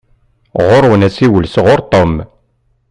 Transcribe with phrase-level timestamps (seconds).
[0.67, 2.13] Ɣuṛ-wen asiwel sɣuṛ Tom.